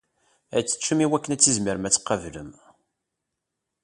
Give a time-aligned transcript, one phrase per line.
[0.57, 2.51] Ad teččem iwakken ad tizmirem ad tqablem.